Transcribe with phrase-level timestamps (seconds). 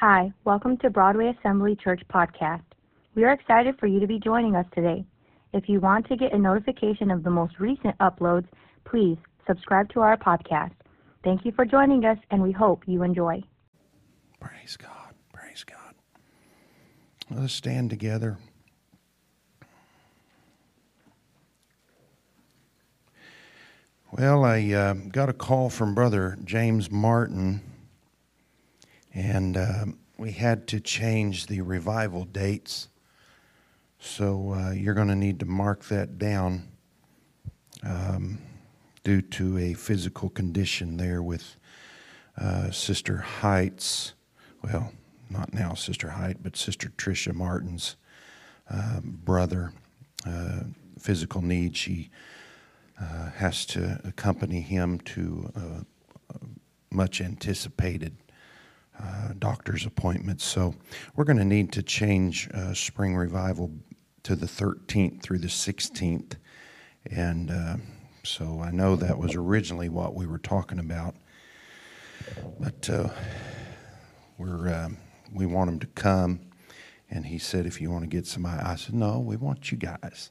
[0.00, 2.62] Hi, welcome to Broadway Assembly Church Podcast.
[3.16, 5.04] We are excited for you to be joining us today.
[5.52, 8.46] If you want to get a notification of the most recent uploads,
[8.84, 10.70] please subscribe to our podcast.
[11.24, 13.42] Thank you for joining us, and we hope you enjoy.
[14.38, 15.14] Praise God.
[15.32, 15.96] Praise God.
[17.28, 18.38] Let us stand together.
[24.12, 27.62] Well, I uh, got a call from Brother James Martin,
[29.14, 29.84] and uh,
[30.16, 32.88] we had to change the revival dates.
[33.98, 36.68] So uh, you're going to need to mark that down
[37.82, 38.38] um,
[39.02, 41.56] due to a physical condition there with
[42.36, 44.14] uh, Sister Heights.
[44.62, 44.92] Well,
[45.30, 47.96] not now Sister Height, but Sister Tricia Martin's
[48.70, 49.72] uh, brother.
[50.98, 51.76] Physical need.
[51.76, 52.10] She
[53.00, 56.36] uh, has to accompany him to uh,
[56.90, 58.16] much anticipated
[59.00, 60.44] uh, doctor's appointments.
[60.44, 60.74] So
[61.14, 63.70] we're going to need to change uh, spring revival
[64.24, 66.36] to the 13th through the 16th.
[67.10, 67.76] And uh,
[68.24, 71.14] so I know that was originally what we were talking about.
[72.58, 73.08] But uh,
[74.36, 74.90] we're,
[75.32, 76.40] we want him to come.
[77.10, 79.78] And he said, if you want to get somebody, I said, no, we want you
[79.78, 80.30] guys.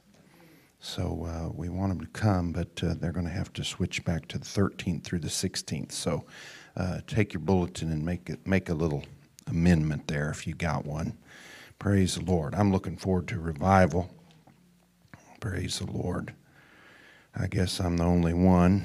[0.80, 4.04] So uh, we want them to come, but uh, they're going to have to switch
[4.04, 5.90] back to the 13th through the 16th.
[5.90, 6.24] So
[6.78, 9.02] uh, take your bulletin and make it, make a little
[9.48, 11.18] amendment there if you got one.
[11.78, 12.54] Praise the Lord.
[12.54, 14.08] I'm looking forward to revival.
[15.40, 16.32] Praise the Lord.
[17.34, 18.84] I guess I'm the only one.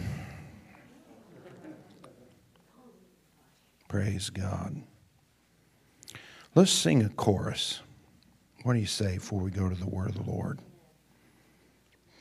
[3.88, 4.81] Praise God.
[6.55, 7.80] Let's sing a chorus.
[8.63, 10.59] What do you say before we go to the word of the Lord?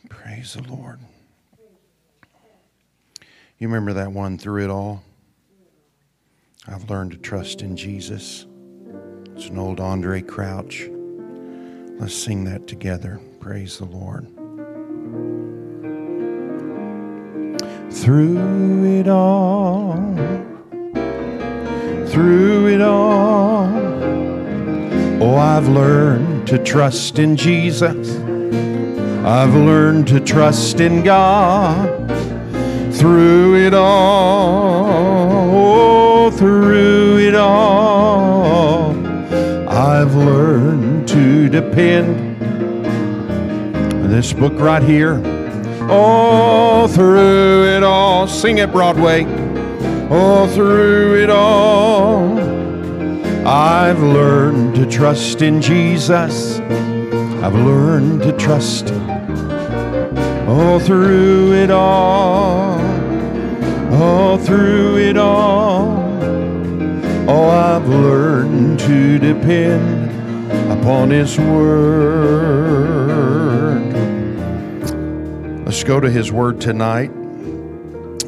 [0.08, 1.00] Praise the Lord.
[3.58, 5.02] You remember that one through it all?
[6.68, 8.46] I've learned to trust in Jesus.
[9.34, 10.88] It's an old Andraé Crouch.
[11.98, 13.20] Let's sing that together.
[13.40, 14.28] Praise the Lord.
[17.90, 19.94] Through it all,
[22.06, 23.68] through it all,
[25.20, 28.16] oh, I've learned to trust in Jesus.
[29.24, 31.88] I've learned to trust in God
[32.94, 34.86] through it all.
[35.54, 36.01] Oh,
[37.42, 38.92] all,
[39.68, 42.42] I've learned to depend.
[43.92, 45.20] On this book right here.
[45.90, 48.26] All through it all.
[48.26, 49.24] Sing it, Broadway.
[50.12, 52.38] All through it all,
[53.48, 56.58] I've learned to trust in Jesus.
[57.40, 58.92] I've learned to trust
[60.46, 62.78] all through it all,
[63.94, 66.01] all through it all.
[67.28, 70.10] Oh, I've learned to depend
[70.72, 72.32] upon His Word.
[75.64, 77.12] Let's go to His Word tonight.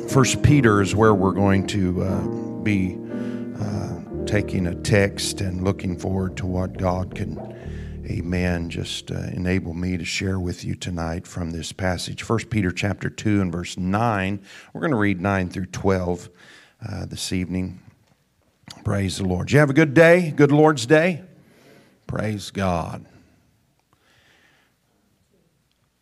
[0.08, 2.20] First Peter is where we're going to uh,
[2.62, 2.96] be
[3.60, 7.36] uh, taking a text and looking forward to what God can
[8.08, 12.70] amen just uh, enable me to share with you tonight from this passage First peter
[12.70, 14.42] chapter 2 and verse 9
[14.74, 16.28] we're going to read 9 through 12
[16.86, 17.80] uh, this evening
[18.82, 19.48] praise the lord.
[19.48, 21.22] Did you have a good day good lord's day?
[22.06, 23.06] Praise god.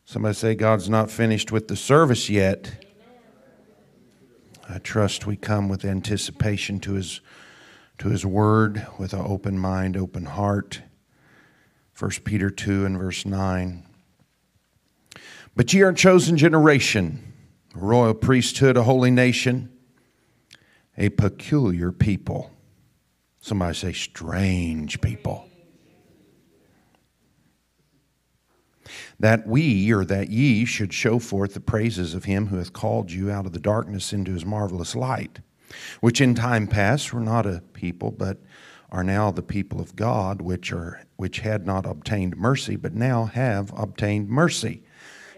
[0.05, 2.87] Somebody say god's not finished with the service yet.
[4.69, 7.21] I trust we come with anticipation to his
[7.99, 10.83] to his word with an open mind open heart.
[11.99, 13.85] 1 Peter 2 and verse 9.
[15.55, 17.33] But ye are a chosen generation,
[17.75, 19.71] a royal priesthood, a holy nation,
[20.97, 22.51] a peculiar people.
[23.43, 25.49] Somebody say, strange people.
[29.19, 33.11] That we, or that ye, should show forth the praises of him who hath called
[33.11, 35.41] you out of the darkness into his marvelous light,
[36.01, 38.39] which in time past were not a people, but
[38.93, 43.25] are now the people of God, which, are, which had not obtained mercy, but now
[43.25, 44.85] have obtained mercy.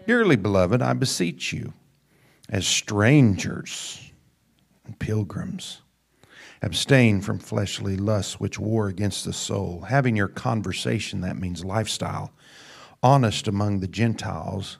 [0.05, 1.73] Dearly beloved, I beseech you,
[2.49, 4.11] as strangers
[4.85, 5.81] and pilgrims,
[6.61, 12.31] abstain from fleshly lusts which war against the soul, having your conversation, that means lifestyle,
[13.03, 14.77] honest among the Gentiles,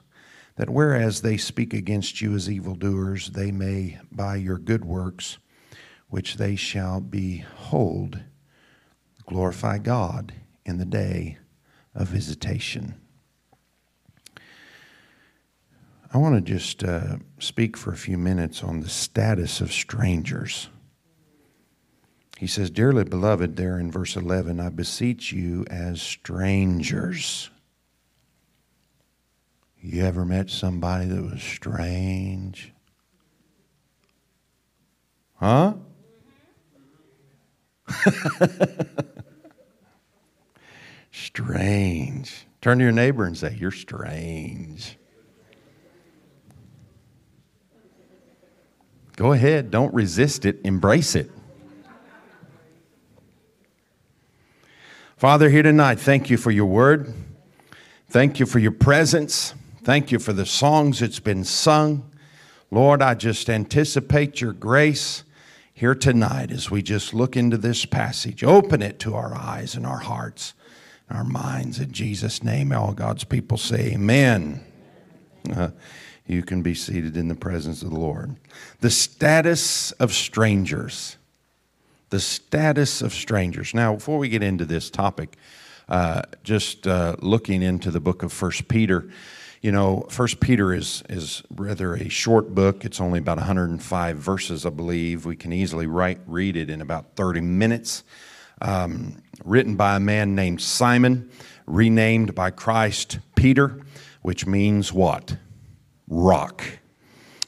[0.56, 5.38] that whereas they speak against you as evildoers, they may, by your good works,
[6.08, 8.20] which they shall behold,
[9.26, 10.32] glorify God
[10.64, 11.38] in the day
[11.94, 12.94] of visitation.
[16.12, 20.68] I want to just uh, speak for a few minutes on the status of strangers.
[22.38, 27.50] He says, Dearly beloved, there in verse 11, I beseech you as strangers.
[29.80, 32.72] You ever met somebody that was strange?
[35.36, 35.74] Huh?
[41.10, 42.46] strange.
[42.60, 44.98] Turn to your neighbor and say, You're strange.
[49.16, 51.30] Go ahead, don't resist it, embrace it.
[55.16, 57.14] Father, here tonight, thank you for your word.
[58.10, 59.54] Thank you for your presence.
[59.82, 62.10] Thank you for the songs that's been sung.
[62.70, 65.24] Lord, I just anticipate your grace
[65.72, 68.44] here tonight as we just look into this passage.
[68.44, 70.52] Open it to our eyes and our hearts
[71.08, 71.80] and our minds.
[71.80, 74.62] In Jesus' name, all God's people say, Amen.
[75.50, 75.70] Uh,
[76.26, 78.36] you can be seated in the presence of the Lord.
[78.80, 81.15] The status of strangers
[82.16, 83.74] the status of strangers.
[83.74, 85.36] Now, before we get into this topic,
[85.86, 89.10] uh, just uh, looking into the book of First Peter,
[89.60, 92.86] you know, First Peter is is rather a short book.
[92.86, 95.26] It's only about 105 verses, I believe.
[95.26, 98.02] We can easily write read it in about 30 minutes.
[98.62, 101.28] Um, written by a man named Simon,
[101.66, 103.78] renamed by Christ Peter,
[104.22, 105.36] which means what?
[106.08, 106.62] Rock.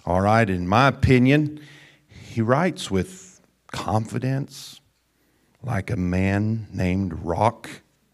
[0.05, 0.51] All right.
[0.51, 1.59] In my opinion,
[2.11, 3.28] he writes with
[3.71, 4.81] confidence
[5.63, 7.69] like a man named Rock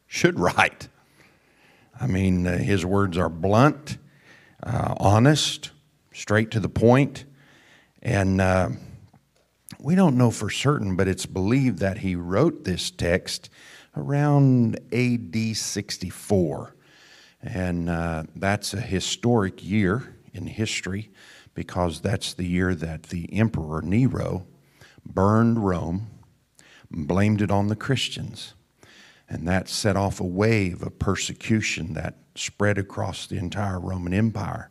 [0.07, 0.89] should write.
[2.01, 3.99] I mean, uh, his words are blunt,
[4.63, 5.71] uh, honest,
[6.13, 7.25] straight to the point,
[8.03, 8.71] and uh,
[9.81, 13.51] we don't know for certain, but it's believed that he wrote this text
[13.97, 16.75] around AD 64.
[17.43, 21.11] And uh, that's a historic year in history
[21.55, 24.47] because that's the year that the Emperor Nero
[25.07, 26.09] burned Rome,
[26.91, 28.55] blamed it on the Christians.
[29.29, 34.71] And that set off a wave of persecution that spread across the entire Roman Empire.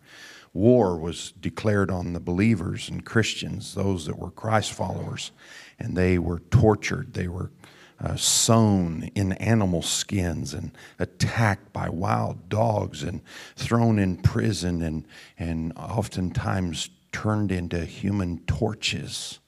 [0.53, 5.31] War was declared on the believers and Christians, those that were Christ followers,
[5.79, 7.15] and they were tortured.
[7.15, 7.51] They were
[7.99, 13.21] uh, sewn in animal skins and attacked by wild dogs and
[13.55, 15.07] thrown in prison and,
[15.39, 19.39] and oftentimes turned into human torches.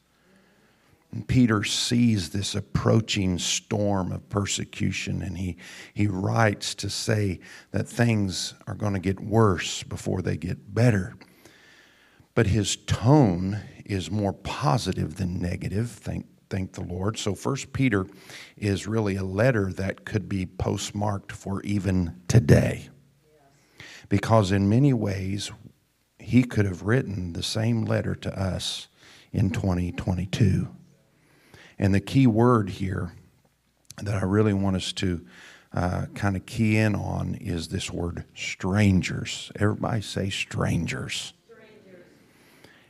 [1.16, 5.56] And Peter sees this approaching storm of persecution, and he,
[5.94, 7.40] he writes to say
[7.72, 11.16] that things are going to get worse before they get better.
[12.34, 17.18] But his tone is more positive than negative, thank, thank the Lord.
[17.18, 18.06] So, First Peter
[18.58, 22.90] is really a letter that could be postmarked for even today.
[24.10, 25.50] Because in many ways,
[26.20, 28.90] he could have written the same letter to us
[29.32, 30.68] in 2022.
[31.78, 33.14] And the key word here
[34.02, 35.26] that I really want us to
[35.74, 39.52] uh, kind of key in on is this word strangers.
[39.60, 41.34] Everybody say strangers.
[41.46, 42.06] strangers.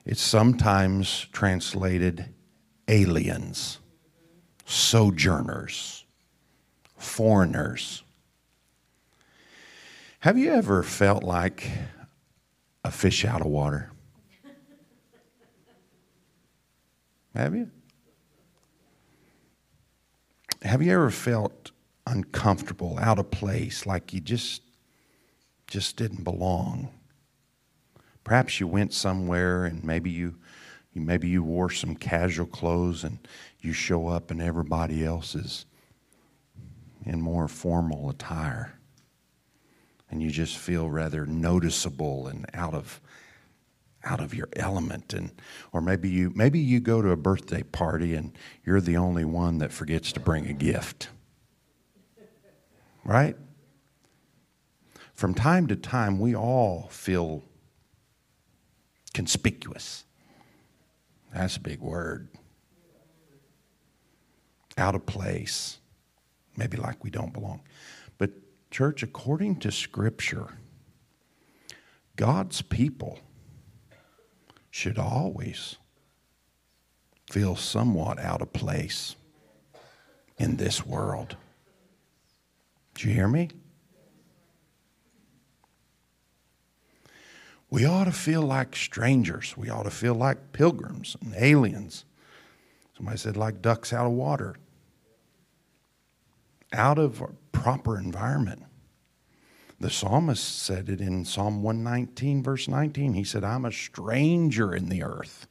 [0.05, 2.33] It's sometimes translated
[2.87, 3.79] aliens,
[4.65, 6.05] sojourners,
[6.95, 8.03] foreigners.
[10.19, 11.69] Have you ever felt like
[12.83, 13.91] a fish out of water?
[17.35, 17.71] Have you?
[20.61, 21.71] Have you ever felt
[22.07, 24.61] uncomfortable, out of place, like you just
[25.67, 26.89] just didn't belong?
[28.23, 30.35] Perhaps you went somewhere and maybe you
[30.93, 33.19] maybe you wore some casual clothes and
[33.59, 35.65] you show up and everybody else is
[37.05, 38.79] in more formal attire.
[40.09, 43.01] And you just feel rather noticeable and out of
[44.05, 45.13] out of your element.
[45.13, 45.31] And
[45.73, 49.57] or maybe you maybe you go to a birthday party and you're the only one
[49.57, 51.09] that forgets to bring a gift.
[53.03, 53.35] Right?
[55.13, 57.43] From time to time we all feel
[59.13, 60.05] conspicuous.
[61.33, 62.29] That's a big word.
[64.77, 65.79] Out of place.
[66.57, 67.61] Maybe like we don't belong.
[68.17, 68.31] But
[68.71, 70.47] church according to scripture
[72.15, 73.19] god's people
[74.75, 75.77] should always
[77.31, 79.15] feel somewhat out of place
[80.37, 81.37] in this world.
[82.93, 83.47] Do you hear me?
[87.69, 89.55] We ought to feel like strangers.
[89.55, 92.03] We ought to feel like pilgrims and aliens.
[92.97, 94.57] Somebody said, like ducks out of water,
[96.73, 98.61] out of a proper environment.
[99.85, 103.13] The psalmist said it in Psalm 119, verse 19.
[103.13, 105.45] He said, I'm a stranger in the earth.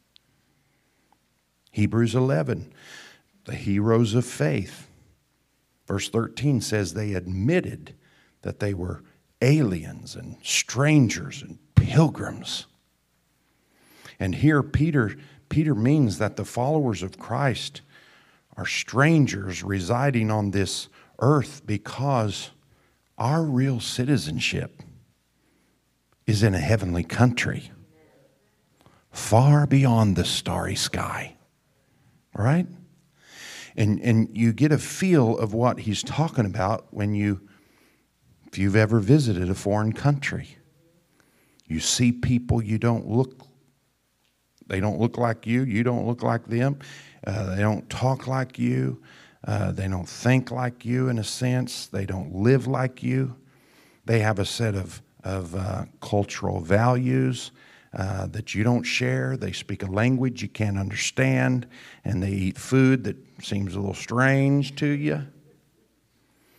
[1.70, 2.72] Hebrews 11
[3.44, 4.88] the heroes of faith.
[5.86, 7.94] Verse 13 says they admitted
[8.42, 9.04] that they were
[9.40, 12.66] aliens and strangers and pilgrims.
[14.18, 15.14] And here Peter
[15.48, 17.82] Peter means that the followers of Christ
[18.56, 20.88] are strangers residing on this
[21.20, 22.50] earth because
[23.18, 24.82] our real citizenship
[26.26, 27.70] is in a heavenly country,
[29.12, 31.36] far beyond the starry sky.
[32.36, 32.66] All right?
[33.76, 37.40] And, and you get a feel of what he's talking about when you,
[38.46, 40.56] if you've ever visited a foreign country.
[41.66, 43.46] You see people you don't look,
[44.66, 46.78] they don't look like you, you don't look like them,
[47.26, 49.02] uh, they don't talk like you,
[49.46, 53.36] uh, they don't think like you in a sense, they don't live like you.
[54.06, 57.50] They have a set of, of uh, cultural values
[57.92, 59.36] uh, that you don't share.
[59.36, 61.66] They speak a language you can't understand,
[62.04, 65.26] and they eat food that seems a little strange to you.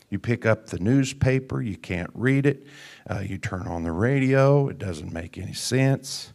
[0.10, 2.66] You pick up the newspaper, you can't read it.
[3.10, 6.32] Uh, you turn on the radio, it doesn't make any sense.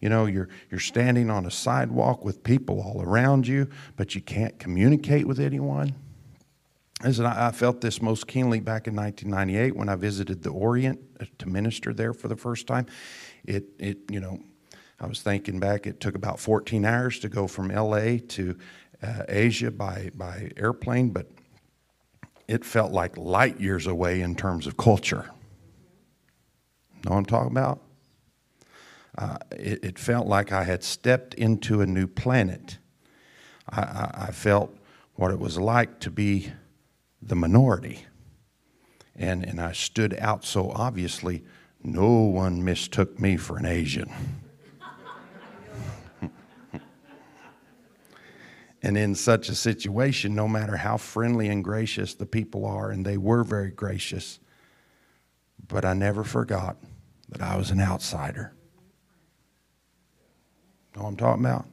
[0.00, 4.20] You know, you're, you're standing on a sidewalk with people all around you, but you
[4.20, 5.94] can't communicate with anyone.
[7.02, 11.26] Listen, I felt this most keenly back in 1998 when I visited the Orient uh,
[11.38, 12.86] to minister there for the first time.
[13.44, 14.40] It, it, you know,
[15.00, 18.56] I was thinking back, it took about 14 hours to go from LA to
[19.00, 21.28] uh, Asia by, by airplane, but
[22.48, 25.30] it felt like light years away in terms of culture.
[27.04, 27.80] Know what I'm talking about?
[29.18, 32.78] Uh, it, it, felt like I had stepped into a new planet.
[33.68, 34.72] I, I, I felt
[35.14, 36.52] what it was like to be
[37.20, 38.06] the minority.
[39.16, 41.42] And, and I stood out so obviously,
[41.82, 44.08] no one mistook me for an Asian.
[48.82, 53.04] and in such a situation, no matter how friendly and gracious the people are, and
[53.04, 54.38] they were very gracious,
[55.66, 56.76] but I never forgot
[57.30, 58.52] that I was an outsider.
[60.98, 61.66] Know what I'm talking about?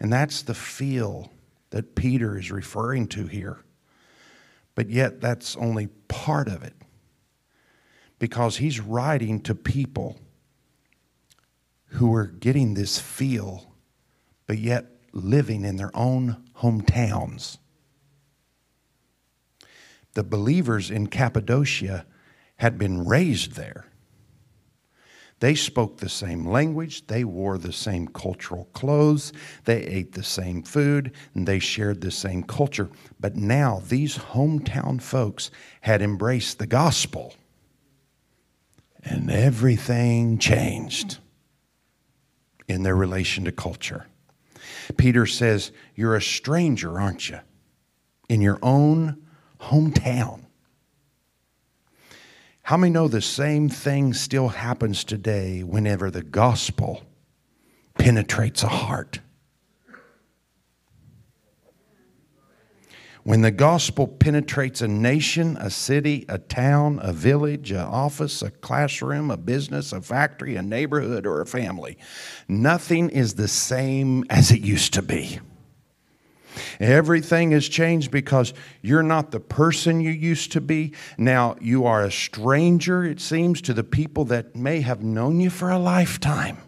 [0.00, 1.30] And that's the feel
[1.68, 3.58] that Peter is referring to here.
[4.74, 6.72] But yet, that's only part of it.
[8.18, 10.18] Because he's writing to people
[11.88, 13.74] who are getting this feel,
[14.46, 17.58] but yet living in their own hometowns.
[20.14, 22.06] The believers in Cappadocia
[22.56, 23.91] had been raised there.
[25.42, 29.32] They spoke the same language, they wore the same cultural clothes,
[29.64, 32.88] they ate the same food, and they shared the same culture.
[33.18, 37.34] But now these hometown folks had embraced the gospel,
[39.02, 41.18] and everything changed
[42.68, 44.06] in their relation to culture.
[44.96, 47.40] Peter says, You're a stranger, aren't you?
[48.28, 49.20] In your own
[49.60, 50.44] hometown.
[52.62, 57.02] How many know the same thing still happens today whenever the gospel
[57.98, 59.18] penetrates a heart?
[63.24, 68.50] When the gospel penetrates a nation, a city, a town, a village, an office, a
[68.50, 71.98] classroom, a business, a factory, a neighborhood, or a family,
[72.48, 75.38] nothing is the same as it used to be.
[76.80, 80.92] Everything has changed because you're not the person you used to be.
[81.16, 85.50] Now you are a stranger, it seems, to the people that may have known you
[85.50, 86.58] for a lifetime.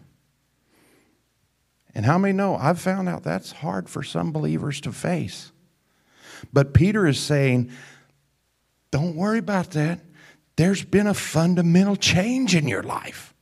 [1.93, 2.55] And how many know?
[2.55, 5.51] I've found out that's hard for some believers to face.
[6.51, 7.71] But Peter is saying,
[8.91, 9.99] don't worry about that.
[10.55, 13.34] There's been a fundamental change in your life.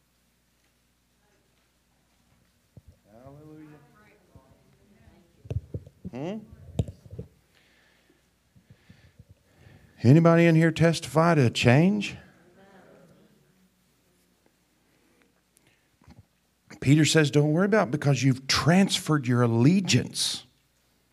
[6.13, 6.37] Hmm?
[10.03, 12.15] Anybody in here testify to a change?
[16.81, 20.43] Peter says, Don't worry about it because you've transferred your allegiance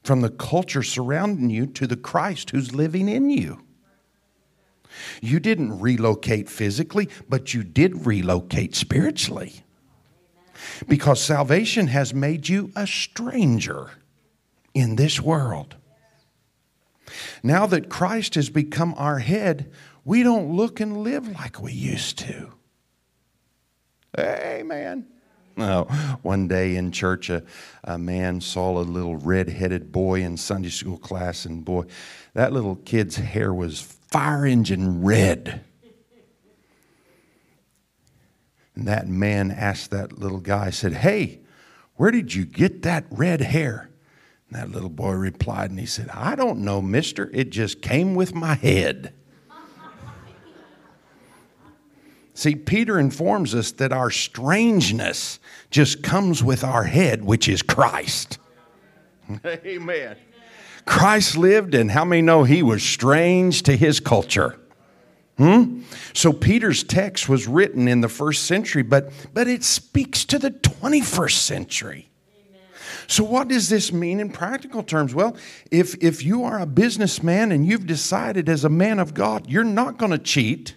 [0.03, 3.65] from the culture surrounding you to the Christ who's living in you.
[5.23, 9.63] You didn't relocate physically, but you did relocate spiritually.
[10.89, 13.91] Because salvation has made you a stranger
[14.75, 15.77] in this world.
[17.43, 19.71] Now that Christ has become our head,
[20.05, 22.53] we don't look and live like we used to.
[24.19, 25.07] Amen.
[25.59, 25.85] Oh,
[26.23, 27.43] one day in church, a,
[27.85, 31.85] a man saw a little red headed boy in Sunday school class, and boy,
[32.35, 35.65] that little kid's hair was fire engine red.
[38.75, 41.41] And that man asked that little guy, said, Hey,
[41.97, 43.90] where did you get that red hair?
[44.51, 47.31] And that little boy replied and he said, I don't know, mister.
[47.33, 49.13] It just came with my head.
[52.35, 55.39] See, Peter informs us that our strangeness
[55.71, 58.39] just comes with our head, which is Christ.
[59.47, 60.17] Amen.
[60.85, 64.59] Christ lived, and how many know he was strange to his culture?
[65.39, 65.83] Hmm?
[66.13, 70.51] So Peter's text was written in the first century, but, but it speaks to the
[70.51, 72.10] 21st century.
[73.11, 75.17] So, what does this mean in practical terms?
[75.17, 75.37] Well,
[75.73, 79.65] if, if you are a businessman and you've decided as a man of God, you're
[79.65, 80.77] not going to cheat,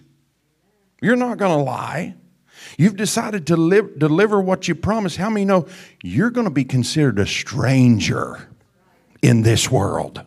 [1.00, 2.16] you're not going to lie,
[2.76, 5.68] you've decided to live, deliver what you promise, how many know
[6.02, 8.48] you're going to be considered a stranger
[9.22, 10.24] in this world?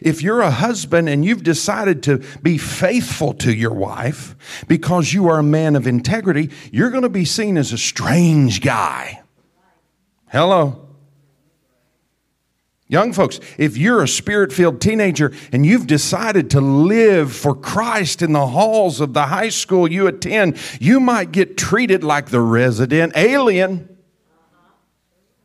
[0.00, 5.28] If you're a husband and you've decided to be faithful to your wife because you
[5.28, 9.22] are a man of integrity, you're going to be seen as a strange guy.
[10.30, 10.84] Hello.
[12.90, 18.22] Young folks, if you're a spirit filled teenager and you've decided to live for Christ
[18.22, 22.40] in the halls of the high school you attend, you might get treated like the
[22.40, 23.94] resident alien.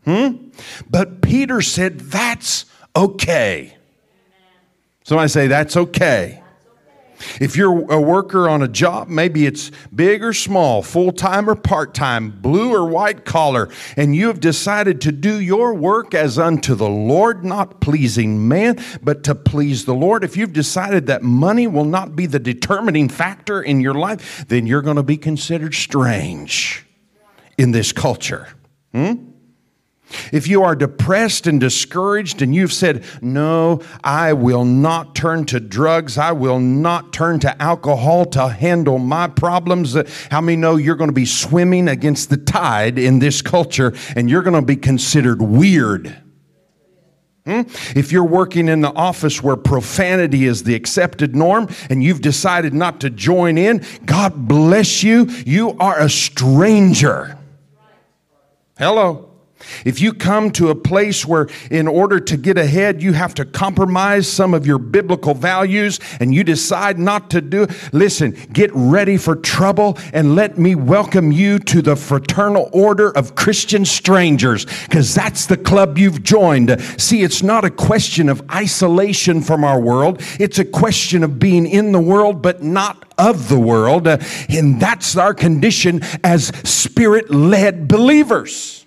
[0.05, 0.49] Hmm?
[0.89, 3.75] But Peter said that's okay.
[5.03, 6.42] Somebody say, that's okay.
[7.39, 11.55] If you're a worker on a job, maybe it's big or small, full time or
[11.55, 16.37] part time, blue or white collar, and you have decided to do your work as
[16.37, 20.23] unto the Lord, not pleasing man, but to please the Lord.
[20.23, 24.67] If you've decided that money will not be the determining factor in your life, then
[24.67, 26.85] you're going to be considered strange
[27.57, 28.47] in this culture.
[28.93, 29.32] Hmm?
[30.31, 35.59] If you are depressed and discouraged and you've said, No, I will not turn to
[35.59, 40.75] drugs, I will not turn to alcohol to handle my problems, uh, how many know
[40.75, 44.61] you're going to be swimming against the tide in this culture and you're going to
[44.61, 46.15] be considered weird?
[47.45, 47.61] Hmm?
[47.95, 52.73] If you're working in the office where profanity is the accepted norm and you've decided
[52.73, 55.25] not to join in, God bless you.
[55.45, 57.37] You are a stranger.
[58.77, 59.32] Hello.
[59.85, 63.45] If you come to a place where, in order to get ahead, you have to
[63.45, 69.17] compromise some of your biblical values and you decide not to do, listen, get ready
[69.17, 75.13] for trouble and let me welcome you to the fraternal order of Christian strangers because
[75.13, 76.79] that's the club you've joined.
[76.97, 81.65] See, it's not a question of isolation from our world, it's a question of being
[81.65, 84.07] in the world but not of the world.
[84.07, 88.82] And that's our condition as spirit led believers.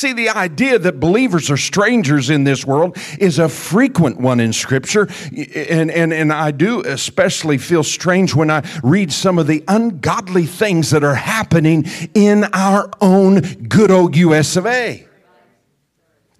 [0.00, 4.54] See, the idea that believers are strangers in this world is a frequent one in
[4.54, 5.10] Scripture.
[5.30, 10.46] And, and, and I do especially feel strange when I read some of the ungodly
[10.46, 11.84] things that are happening
[12.14, 15.06] in our own good old US of A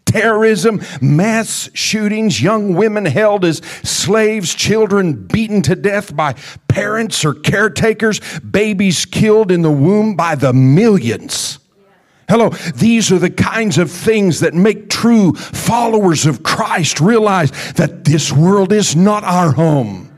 [0.07, 6.33] terrorism, mass shootings, young women held as slaves, children beaten to death by
[6.67, 11.60] parents or caretakers, babies killed in the womb by the millions.
[12.31, 18.05] Hello, these are the kinds of things that make true followers of Christ realize that
[18.05, 20.17] this world is not our home.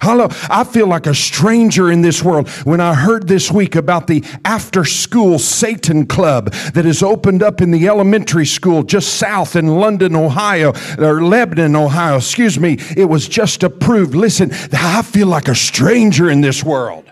[0.00, 4.06] Hello, I feel like a stranger in this world when I heard this week about
[4.06, 9.56] the after school Satan Club that has opened up in the elementary school just south
[9.56, 12.18] in London, Ohio, or Lebanon, Ohio.
[12.18, 14.14] Excuse me, it was just approved.
[14.14, 17.10] Listen, I feel like a stranger in this world.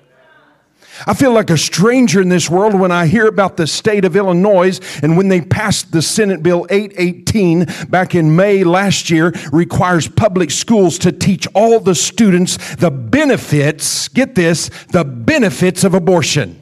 [1.06, 4.14] I feel like a stranger in this world when I hear about the state of
[4.14, 10.06] Illinois and when they passed the Senate Bill 818 back in May last year requires
[10.06, 16.58] public schools to teach all the students the benefits, get this, the benefits of abortion.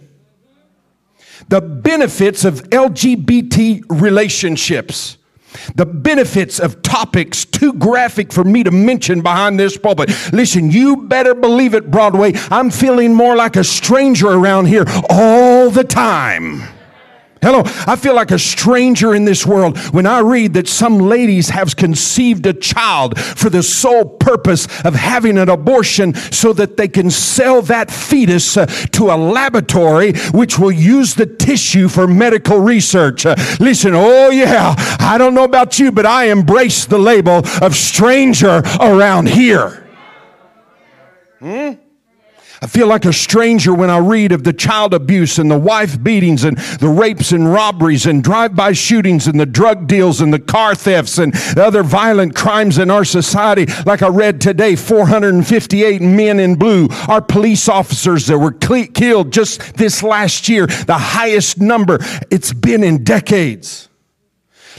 [1.49, 5.17] The benefits of LGBT relationships
[5.75, 10.11] the benefits of topics too graphic for me to mention behind this pulpit.
[10.33, 12.33] Listen, you better believe it, Broadway.
[12.51, 16.80] I'm feeling more like a stranger around here all the time.
[17.43, 21.49] Hello, I feel like a stranger in this world when I read that some ladies
[21.49, 26.87] have conceived a child for the sole purpose of having an abortion so that they
[26.87, 32.59] can sell that fetus uh, to a laboratory which will use the tissue for medical
[32.59, 33.25] research.
[33.25, 37.75] Uh, listen, oh yeah, I don't know about you, but I embrace the label of
[37.75, 39.89] stranger around here.
[41.39, 41.73] Hmm?
[42.63, 46.03] I feel like a stranger when I read of the child abuse and the wife
[46.03, 50.31] beatings and the rapes and robberies and drive by shootings and the drug deals and
[50.31, 53.65] the car thefts and the other violent crimes in our society.
[53.87, 59.75] Like I read today, 458 men in blue are police officers that were killed just
[59.77, 61.99] this last year, the highest number
[62.31, 63.90] it's been in decades.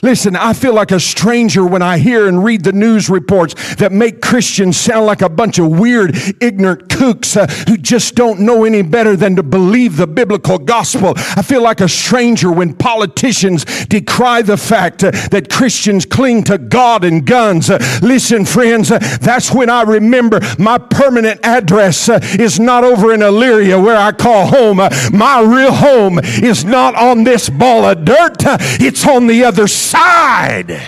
[0.04, 3.92] Listen, I feel like a stranger when I hear and read the news reports that
[3.92, 8.64] make Christians sound like a bunch of weird, ignorant kooks uh, who just don't know
[8.64, 11.14] any better than to believe the biblical gospel.
[11.16, 16.58] I feel like a stranger when politicians decry the fact uh, that Christians cling to
[16.58, 17.70] God and guns.
[17.70, 23.14] Uh, listen, friends, uh, that's when I remember my permanent address uh, is not over
[23.14, 24.80] in Elyria where I call home.
[24.80, 28.38] Uh, my real home is not on this ball of dirt,
[28.82, 30.82] it's on the other side side.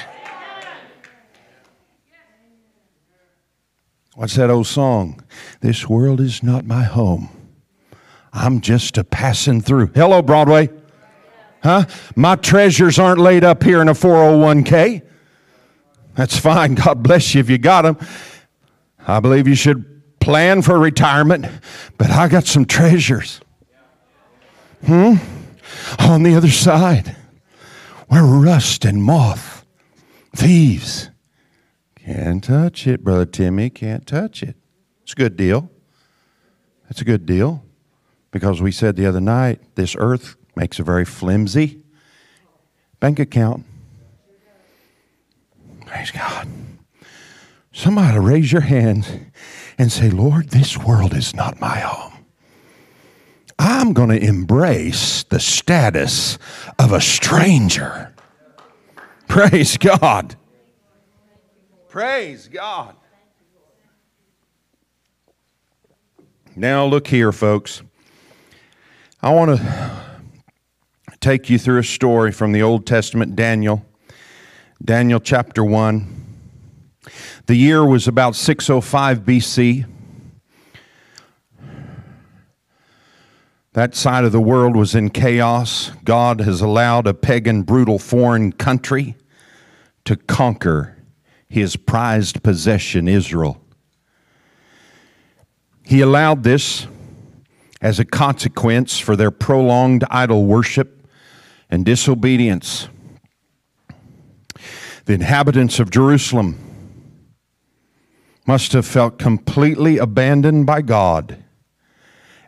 [4.15, 5.21] What's that old song?
[5.59, 7.29] This world is not my home.
[8.31, 9.87] I'm just a passing through.
[9.87, 10.69] Hello, Broadway.
[11.63, 11.85] Huh?
[12.15, 15.01] My treasures aren't laid up here in a 401k.
[16.15, 16.75] That's fine.
[16.75, 17.97] God bless you if you got them.
[19.05, 21.45] I believe you should plan for retirement,
[21.97, 23.41] but I got some treasures.
[24.85, 25.15] Hmm?
[25.99, 27.17] On the other side
[28.13, 29.65] where rust and moth,
[30.35, 31.09] thieves
[31.95, 34.55] can't touch it, Brother Timmy, can't touch it.
[35.01, 35.71] It's a good deal.
[36.91, 37.65] It's a good deal
[38.29, 41.81] because we said the other night this earth makes a very flimsy
[42.99, 43.65] bank account.
[45.87, 46.47] Praise God.
[47.71, 49.11] Somebody raise your hands
[49.79, 52.12] and say, Lord, this world is not my home.
[53.59, 56.37] I'm going to embrace the status
[56.79, 58.13] of a stranger.
[59.27, 60.35] Praise God.
[61.89, 62.95] Praise God.
[66.55, 67.81] Now, look here, folks.
[69.21, 70.01] I want to
[71.19, 73.85] take you through a story from the Old Testament, Daniel.
[74.83, 76.23] Daniel chapter 1.
[77.45, 79.85] The year was about 605 BC.
[83.73, 85.91] That side of the world was in chaos.
[86.03, 89.15] God has allowed a pagan, brutal foreign country
[90.05, 90.95] to conquer
[91.49, 93.59] his prized possession, Israel.
[95.83, 96.85] He allowed this
[97.81, 101.07] as a consequence for their prolonged idol worship
[101.67, 102.89] and disobedience.
[105.05, 106.59] The inhabitants of Jerusalem
[108.45, 111.43] must have felt completely abandoned by God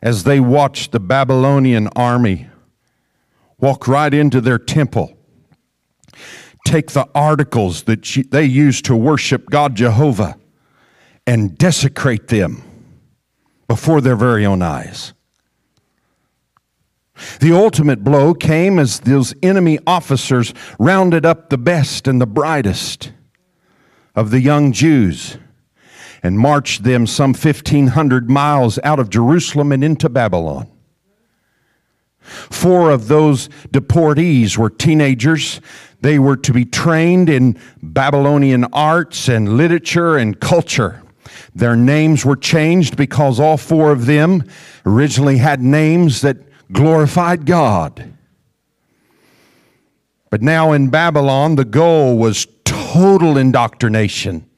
[0.02, 2.48] as they watched the Babylonian army
[3.60, 5.18] walk right into their temple,
[6.66, 10.38] take the articles that they used to worship God Jehovah
[11.26, 12.64] and desecrate them
[13.68, 15.14] before their very own eyes.
[17.40, 23.14] The ultimate blow came as those enemy officers rounded up the best and the brightest
[24.16, 25.38] of the young Jews
[26.26, 30.68] and marched them some 1,500 miles out of Jerusalem and into Babylon.
[32.20, 35.62] Four of those deportees were teenagers.
[36.02, 41.04] They were to be trained in Babylonian arts and literature and culture.
[41.54, 44.46] Their names were changed because all four of them
[44.84, 46.38] originally had names that
[46.72, 48.16] glorified God.
[50.32, 54.50] But now in Babylon, the goal was total indoctrination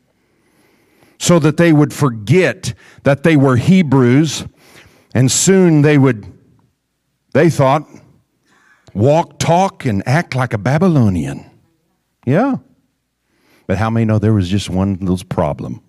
[1.19, 4.45] so that they would forget that they were Hebrews,
[5.13, 6.25] and soon they would,
[7.33, 7.87] they thought,
[8.93, 11.49] walk, talk, and act like a Babylonian.
[12.25, 12.57] Yeah.
[13.65, 15.81] But how many know there was just one little problem?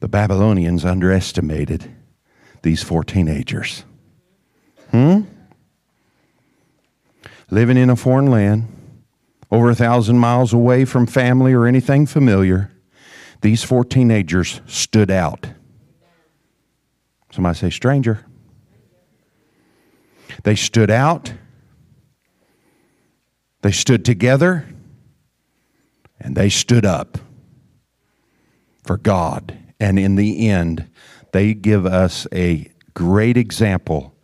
[0.00, 1.90] The Babylonians underestimated
[2.62, 3.84] these four teenagers.
[4.90, 5.22] Hmm?
[7.50, 8.68] Living in a foreign land,
[9.50, 12.71] over a thousand miles away from family or anything familiar
[13.42, 15.46] these four teenagers stood out.
[17.32, 18.24] Somebody say, stranger.
[20.44, 21.32] They stood out,
[23.60, 24.66] they stood together,
[26.18, 27.18] and they stood up
[28.84, 29.58] for God.
[29.78, 30.88] And in the end,
[31.32, 34.14] they give us a great example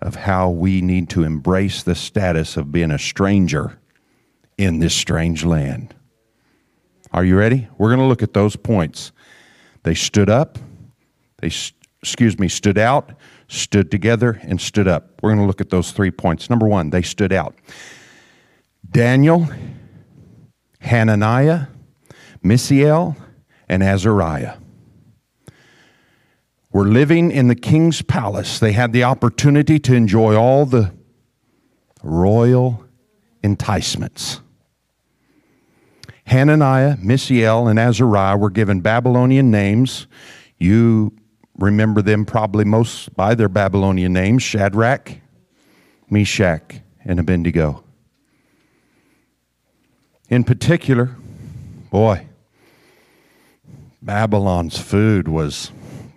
[0.00, 3.78] of how we need to embrace the status of being a stranger
[4.58, 5.94] in this strange land.
[7.12, 7.68] Are you ready?
[7.76, 9.12] We're going to look at those points.
[9.82, 10.58] They stood up,
[11.38, 11.50] they,
[12.02, 13.12] excuse me, stood out,
[13.48, 15.20] stood together, and stood up.
[15.22, 16.48] We're going to look at those three points.
[16.48, 17.54] Number one, they stood out.
[18.90, 19.48] Daniel,
[20.80, 21.66] Hananiah,
[22.42, 23.16] Mishael,
[23.68, 24.56] and Azariah
[26.72, 28.58] were living in the king's palace.
[28.58, 30.92] They had the opportunity to enjoy all the
[32.02, 32.84] royal
[33.44, 34.40] enticements.
[36.32, 40.06] Hananiah, Mishael, and Azariah were given Babylonian names.
[40.56, 41.14] You
[41.58, 45.20] remember them probably most by their Babylonian names Shadrach,
[46.08, 47.84] Meshach, and Abednego.
[50.30, 51.14] In particular,
[51.90, 52.26] boy,
[54.00, 55.70] Babylon's food was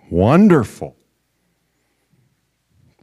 [0.08, 0.96] wonderful.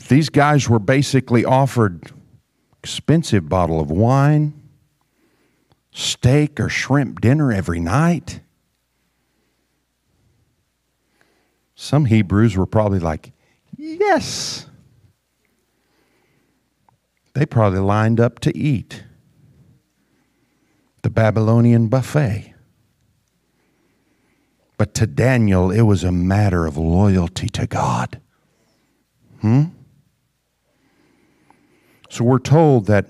[0.08, 2.12] These guys were basically offered
[2.80, 4.63] expensive bottle of wine,
[5.94, 8.42] steak or shrimp dinner every night.
[11.76, 13.32] Some Hebrews were probably like,
[13.78, 14.68] Yes.
[17.34, 19.04] They probably lined up to eat
[21.02, 22.54] the Babylonian buffet.
[24.78, 28.20] But to Daniel, it was a matter of loyalty to God.
[29.42, 29.64] Hmm?
[32.10, 33.08] So we're told that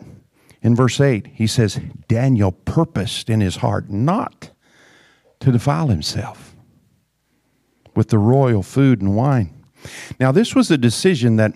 [0.64, 4.50] in verse 8, he says, Daniel purposed in his heart not
[5.42, 6.56] to defile himself
[7.96, 9.54] with the royal food and wine.
[10.20, 11.54] Now, this was a decision that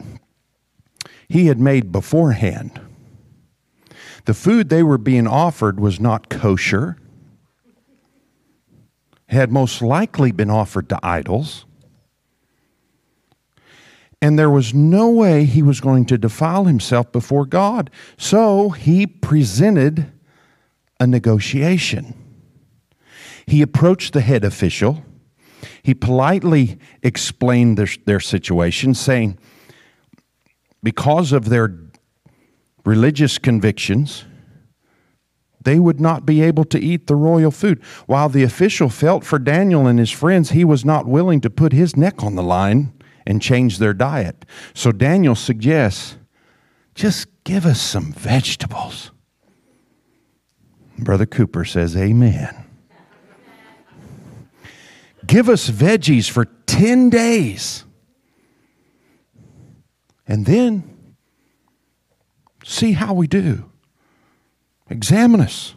[1.30, 2.82] he had made beforehand.
[4.26, 6.98] The food they were being offered was not kosher,
[9.30, 11.65] had most likely been offered to idols.
[14.21, 17.91] And there was no way he was going to defile himself before God.
[18.17, 20.12] So he presented
[20.99, 22.15] a negotiation.
[23.45, 25.03] He approached the head official.
[25.84, 29.38] He politely explained their, their situation, saying,
[30.82, 31.77] because of their
[32.86, 34.25] religious convictions,
[35.62, 37.84] they would not be able to eat the royal food.
[38.06, 41.73] While the official felt for Daniel and his friends, he was not willing to put
[41.73, 42.93] his neck on the line
[43.28, 44.46] and change their diet.
[44.74, 46.16] So Daniel suggests
[46.96, 49.12] just give us some vegetables.
[50.98, 52.63] Brother Cooper says, Amen.
[55.28, 57.84] Give us veggies for 10 days.
[60.26, 61.16] And then
[62.63, 63.70] see how we do.
[64.90, 65.76] Examine us.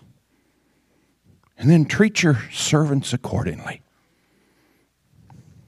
[1.58, 3.82] And then treat your servants accordingly.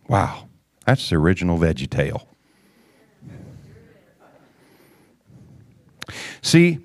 [0.09, 0.49] Wow.
[0.87, 2.27] That's the original Veggie Tale.
[6.43, 6.81] See,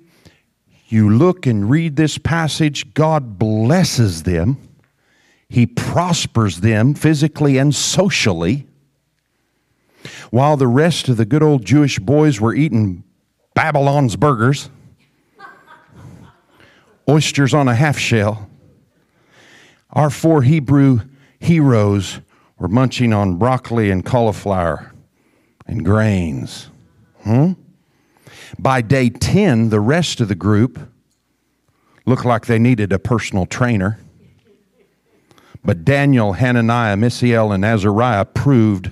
[0.86, 4.56] you look and read this passage, God blesses them,
[5.48, 8.66] He prospers them physically and socially,
[10.30, 13.02] while the rest of the good old Jewish boys were eating
[13.54, 14.70] Babylon's burgers,
[17.08, 18.48] oysters on a half shell.
[19.90, 21.00] Our four Hebrew
[21.40, 22.20] heroes
[22.58, 24.92] were munching on broccoli and cauliflower
[25.66, 26.70] and grains.
[27.22, 27.52] Hmm?
[28.58, 30.78] By day 10, the rest of the group
[32.06, 33.98] looked like they needed a personal trainer.
[35.64, 38.90] But Daniel, Hananiah, Mishael, and Azariah proved,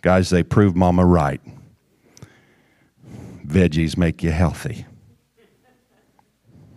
[0.00, 1.40] guys, they proved Mama right.
[3.46, 4.86] Veggies make you healthy.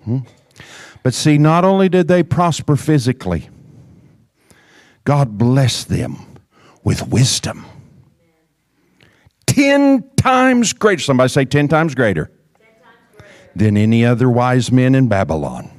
[0.03, 0.19] Hmm?
[1.03, 3.49] But see, not only did they prosper physically,
[5.03, 6.17] God blessed them
[6.83, 7.65] with wisdom.
[9.45, 11.01] Ten times greater.
[11.01, 12.31] Somebody say 10 times greater,
[13.55, 15.69] than any other wise men in Babylon.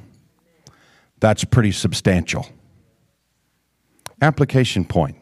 [1.19, 2.47] That's pretty substantial.
[4.21, 5.17] Application point.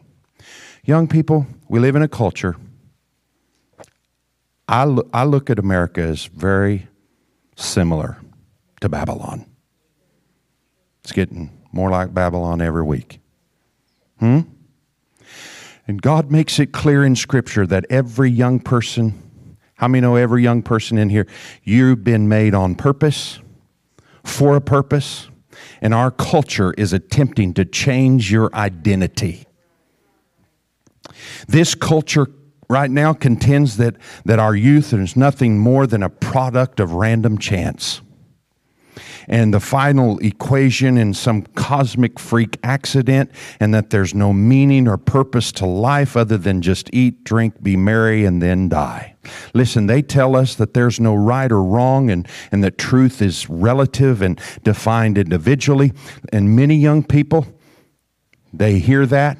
[0.84, 2.56] Young people, we live in a culture.
[4.68, 6.88] I, lo- I look at America as very
[7.56, 8.18] similar
[8.80, 9.46] to Babylon.
[11.02, 13.20] It's getting more like Babylon every week.
[14.18, 14.40] Hmm?
[15.86, 19.20] And God makes it clear in Scripture that every young person,
[19.74, 21.26] how many know every young person in here?
[21.62, 23.40] You've been made on purpose,
[24.22, 25.28] for a purpose,
[25.80, 29.44] and our culture is attempting to change your identity.
[31.46, 32.28] This culture
[32.70, 37.38] right now contends that, that our youth is nothing more than a product of random
[37.38, 38.00] chance
[39.28, 43.30] and the final equation in some cosmic freak accident,
[43.60, 47.76] and that there's no meaning or purpose to life other than just eat, drink, be
[47.76, 49.14] merry, and then die.
[49.54, 53.48] Listen, they tell us that there's no right or wrong and, and that truth is
[53.48, 55.92] relative and defined individually.
[56.32, 57.46] And many young people,
[58.52, 59.38] they hear that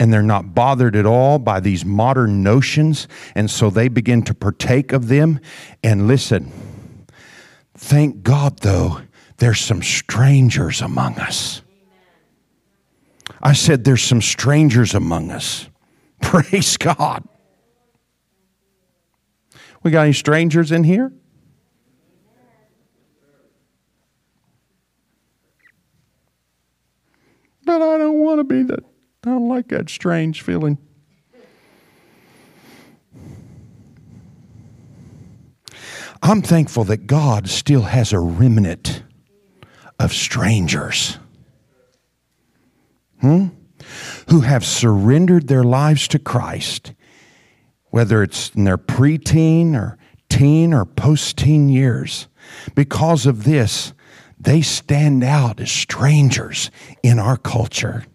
[0.00, 3.08] and they're not bothered at all by these modern notions.
[3.34, 5.40] And so they begin to partake of them.
[5.82, 6.52] And listen,
[7.76, 9.00] Thank God, though,
[9.38, 11.62] there's some strangers among us.
[13.42, 15.68] I said, There's some strangers among us.
[16.22, 17.28] Praise God.
[19.82, 21.12] We got any strangers in here?
[27.66, 28.80] But I don't want to be that.
[29.24, 30.78] I don't like that strange feeling.
[36.26, 39.02] I'm thankful that God still has a remnant
[39.98, 41.18] of strangers.
[43.20, 43.48] Hmm?
[44.30, 46.94] Who have surrendered their lives to Christ,
[47.90, 49.98] whether it's in their preteen or
[50.30, 52.26] teen or post teen years.
[52.74, 53.92] Because of this,
[54.40, 56.70] they stand out as strangers
[57.02, 58.06] in our culture.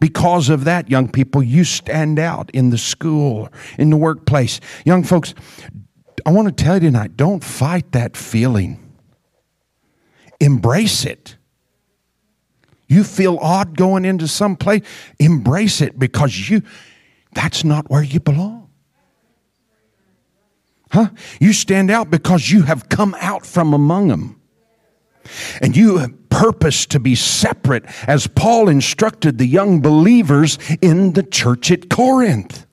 [0.00, 4.58] Because of that, young people, you stand out in the school, in the workplace.
[4.84, 5.34] Young folks,
[6.24, 8.92] I want to tell you tonight don't fight that feeling,
[10.40, 11.36] embrace it.
[12.88, 14.82] You feel odd going into some place,
[15.18, 16.62] embrace it because you
[17.32, 18.70] that's not where you belong.
[20.90, 21.08] Huh?
[21.40, 24.38] You stand out because you have come out from among them.
[25.62, 31.22] And you have purpose to be separate as Paul instructed the young believers in the
[31.22, 32.66] church at Corinth.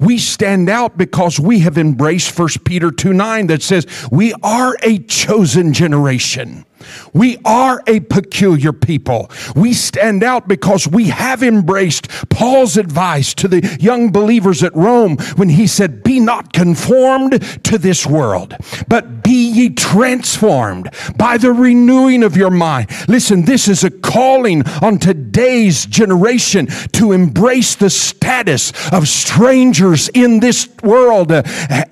[0.00, 4.76] We stand out because we have embraced 1 Peter 2 9 that says, We are
[4.82, 6.64] a chosen generation.
[7.12, 9.30] We are a peculiar people.
[9.54, 15.16] We stand out because we have embraced Paul's advice to the young believers at Rome
[15.36, 18.56] when he said, Be not conformed to this world,
[18.88, 22.88] but be ye transformed by the renewing of your mind.
[23.08, 30.40] Listen, this is a calling on today's generation to embrace the status of strangers in
[30.40, 31.32] this world.
[31.32, 31.42] Uh,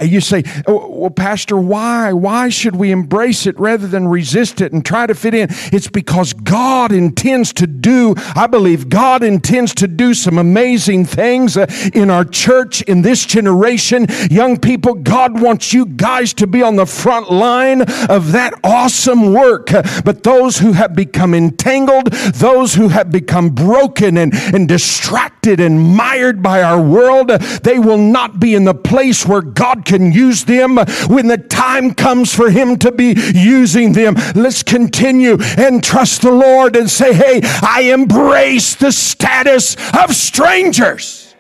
[0.03, 2.13] you say, oh, Well, Pastor, why?
[2.13, 5.49] Why should we embrace it rather than resist it and try to fit in?
[5.73, 11.57] It's because God intends to do, I believe, God intends to do some amazing things
[11.57, 14.07] uh, in our church in this generation.
[14.31, 19.33] Young people, God wants you guys to be on the front line of that awesome
[19.33, 19.69] work.
[20.05, 25.81] But those who have become entangled, those who have become broken and, and distracted and
[25.81, 30.45] mired by our world, they will not be in the place where God can use
[30.45, 30.77] them
[31.09, 34.15] when the time comes for Him to be using them.
[34.35, 41.35] Let's continue and trust the Lord and say, Hey, I embrace the status of strangers.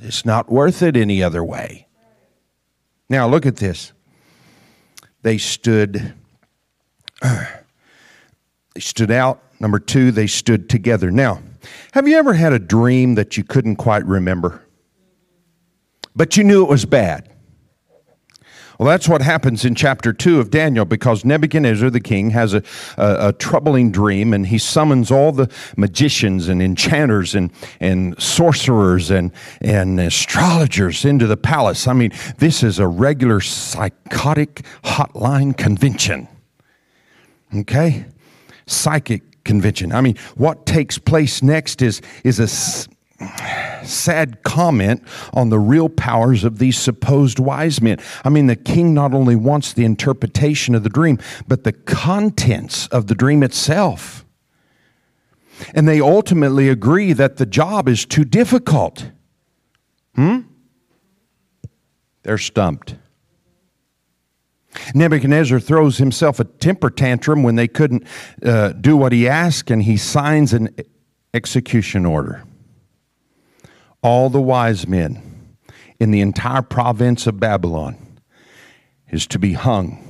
[0.00, 1.88] It's not worth it any other way.
[3.08, 3.92] Now, look at this.
[5.22, 6.14] They stood
[7.22, 9.42] they stood out.
[9.58, 11.10] Number 2 they stood together.
[11.10, 11.42] Now
[11.92, 14.62] have you ever had a dream that you couldn't quite remember?
[16.14, 17.28] But you knew it was bad
[18.78, 22.62] well, that's what happens in chapter 2 of Daniel because Nebuchadnezzar the king has a,
[22.96, 29.10] a, a, troubling dream and he summons all the magicians and enchanters and, and sorcerers
[29.10, 31.88] and, and astrologers into the palace.
[31.88, 36.28] I mean, this is a regular psychotic hotline convention.
[37.52, 38.04] Okay?
[38.66, 39.92] Psychic convention.
[39.92, 42.46] I mean, what takes place next is, is a
[43.82, 45.02] sad comment
[45.32, 47.98] on the real powers of these supposed wise men.
[48.24, 52.86] I mean, the king not only wants the interpretation of the dream, but the contents
[52.88, 54.24] of the dream itself.
[55.74, 59.10] And they ultimately agree that the job is too difficult.
[60.14, 60.40] Hmm?
[62.22, 62.94] They're stumped.
[64.94, 68.06] Nebuchadnezzar throws himself a temper tantrum when they couldn't
[68.44, 70.68] uh, do what he asked, and he signs an
[71.34, 72.44] execution order
[74.02, 75.56] all the wise men
[75.98, 77.96] in the entire province of Babylon
[79.10, 80.04] is to be hung.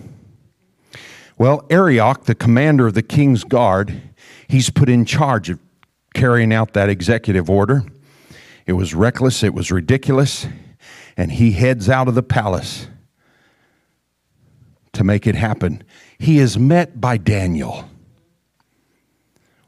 [1.38, 4.02] Well, Arioch, the commander of the king's guard,
[4.48, 5.60] he's put in charge of
[6.14, 7.84] carrying out that executive order.
[8.66, 10.46] It was reckless, it was ridiculous,
[11.16, 12.88] and he heads out of the palace
[14.92, 15.84] to make it happen.
[16.18, 17.88] He is met by Daniel,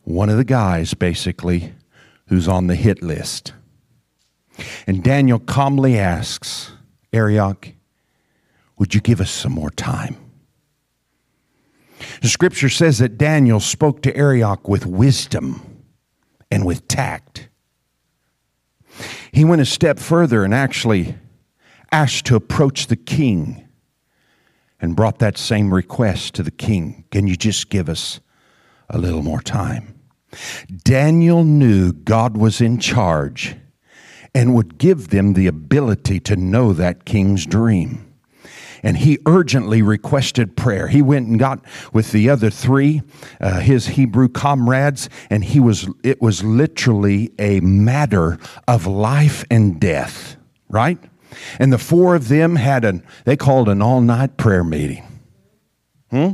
[0.02, 1.72] one of the guys, basically,
[2.26, 3.52] who's on the hit list.
[4.86, 6.72] And Daniel calmly asks,
[7.12, 7.72] Arioch,
[8.78, 10.16] would you give us some more time?
[12.22, 15.84] The scripture says that Daniel spoke to Arioch with wisdom
[16.50, 17.48] and with tact.
[19.32, 21.16] He went a step further and actually
[21.92, 23.68] asked to approach the king
[24.80, 27.04] and brought that same request to the king.
[27.10, 28.20] Can you just give us
[28.88, 29.94] a little more time?
[30.84, 33.56] Daniel knew God was in charge
[34.34, 38.06] and would give them the ability to know that king's dream.
[38.82, 40.88] And he urgently requested prayer.
[40.88, 41.62] He went and got
[41.92, 43.02] with the other three,
[43.40, 49.78] uh, his Hebrew comrades, and he was, it was literally a matter of life and
[49.78, 50.36] death,
[50.70, 50.98] right?
[51.58, 55.06] And the four of them had an, they called an all night prayer meeting.
[56.10, 56.32] Hmm?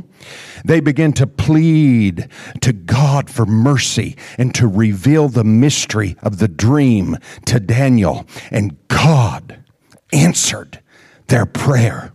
[0.65, 2.29] They begin to plead
[2.61, 8.25] to God for mercy and to reveal the mystery of the dream to Daniel.
[8.49, 9.63] And God
[10.11, 10.81] answered
[11.27, 12.11] their prayer.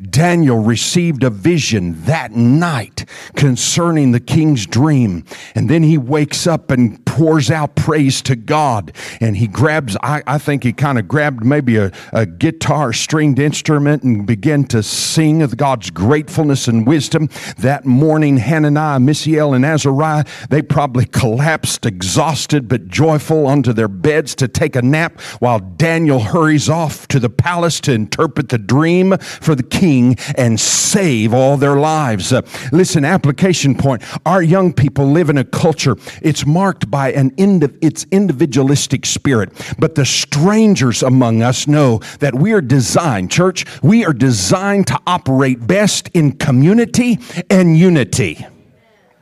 [0.00, 3.04] Daniel received a vision that night
[3.34, 5.24] concerning the king's dream.
[5.56, 8.92] And then he wakes up and pours out praise to God.
[9.20, 13.40] And he grabs, I, I think he kind of grabbed maybe a, a guitar stringed
[13.40, 17.28] instrument and began to sing of God's gratefulness and wisdom.
[17.56, 24.36] That morning, Hananiah, Mishael, and Azariah, they probably collapsed, exhausted but joyful, onto their beds
[24.36, 29.18] to take a nap while Daniel hurries off to the palace to interpret the dream
[29.18, 32.32] for the king and save all their lives.
[32.32, 34.04] Uh, listen, application point.
[34.24, 39.50] Our young people live in a culture, it's marked by an indi- its individualistic spirit.
[39.78, 45.00] But the strangers among us know that we are designed, church, we are designed to
[45.06, 47.18] operate best in community
[47.50, 48.46] and unity.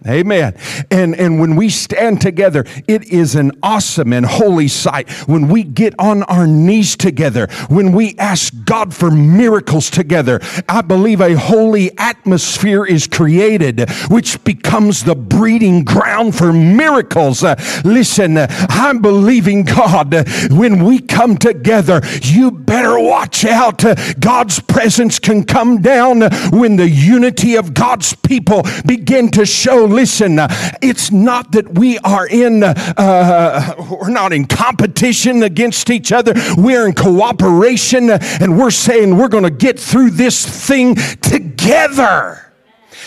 [0.09, 0.55] Amen.
[0.91, 5.11] And, and when we stand together, it is an awesome and holy sight.
[5.29, 10.83] When we get on our knees together, when we ask God for miracles together, I
[10.83, 17.43] believe a holy atmosphere is created, which becomes the breeding ground for miracles.
[17.43, 20.15] Uh, listen, uh, I'm believing God.
[20.51, 23.85] When we come together, you better watch out.
[24.21, 30.39] God's presence can come down when the unity of God's people begin to show listen,
[30.39, 30.47] uh,
[30.83, 36.35] it's not that we are in, uh, we're not in competition against each other.
[36.57, 42.53] We're in cooperation uh, and we're saying we're going to get through this thing together.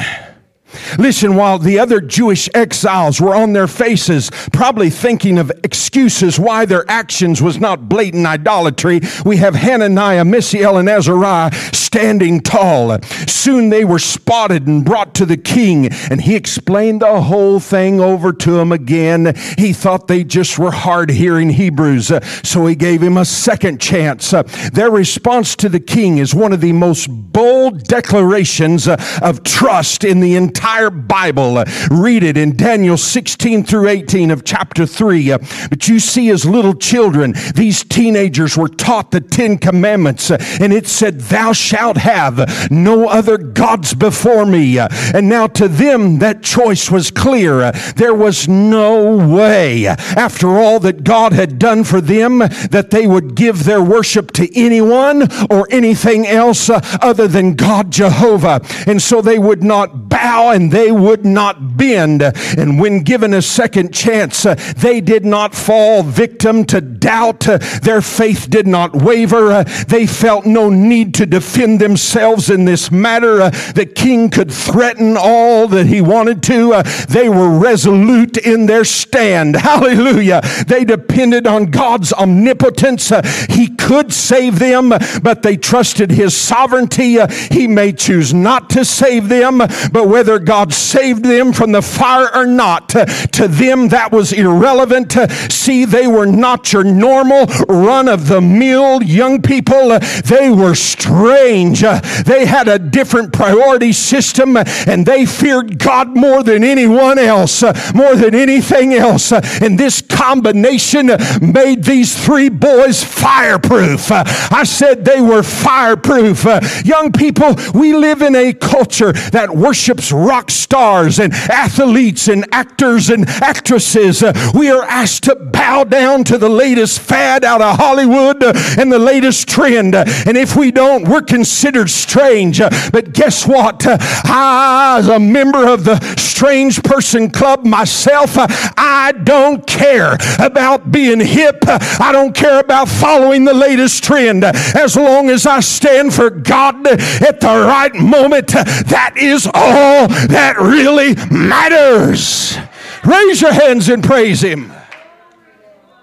[0.98, 6.64] Listen, while the other Jewish exiles were on their faces, probably thinking of excuses why
[6.64, 12.98] their actions was not blatant idolatry, we have Hananiah, Mishael, and Azariah standing tall.
[13.26, 18.00] Soon they were spotted and brought to the king, and he explained the whole thing
[18.00, 19.34] over to them again.
[19.56, 22.12] He thought they just were hard hearing Hebrews,
[22.44, 24.30] so he gave him a second chance.
[24.72, 30.20] Their response to the king is one of the most bold declarations of trust in
[30.20, 31.58] the entire entire Bible.
[31.58, 35.32] Uh, read it in Daniel 16 through 18 of chapter 3.
[35.32, 40.38] Uh, but you see, as little children, these teenagers were taught the Ten Commandments, uh,
[40.60, 44.78] and it said, Thou shalt have no other gods before me.
[44.78, 47.72] And now to them, that choice was clear.
[47.96, 53.34] There was no way, after all that God had done for them, that they would
[53.34, 58.60] give their worship to anyone or anything else other than God Jehovah.
[58.86, 62.22] And so they would not bow and they would not bend.
[62.22, 64.42] And when given a second chance,
[64.76, 67.40] they did not fall victim to doubt.
[67.82, 69.64] Their faith did not waver.
[69.64, 73.50] They felt no need to defend themselves in this matter.
[73.50, 76.82] The king could threaten all that he wanted to.
[77.08, 79.56] They were resolute in their stand.
[79.56, 80.40] Hallelujah.
[80.66, 83.10] They depended on God's omnipotence.
[83.48, 84.90] He could save them,
[85.22, 87.18] but they trusted his sovereignty.
[87.50, 92.34] He may choose not to save them, but whether God saved them from the fire
[92.34, 92.88] or not.
[92.88, 95.10] To them, that was irrelevant.
[95.10, 99.98] To See, they were not your normal run of the mill young people.
[100.24, 101.82] They were strange.
[101.82, 107.62] They had a different priority system and they feared God more than anyone else,
[107.94, 109.30] more than anything else.
[109.32, 111.10] And this combination
[111.42, 114.10] made these three boys fireproof.
[114.10, 116.46] I said they were fireproof.
[116.84, 123.10] Young people, we live in a culture that worships rock stars and athletes and actors
[123.10, 124.22] and actresses.
[124.22, 128.52] Uh, we are asked to bow down to the latest fad out of Hollywood uh,
[128.78, 129.94] and the latest trend.
[129.94, 132.60] Uh, and if we don't, we're considered strange.
[132.92, 133.84] But guess what?
[133.86, 141.20] I, as a member of the Strange Person Club myself, I don't care about being
[141.20, 141.58] hip.
[141.66, 144.44] I don't care about following the latest trend.
[144.44, 150.56] As long as I stand for God at the right moment, that is all that
[150.58, 152.56] really matters.
[153.04, 154.72] Raise your hands and praise Him.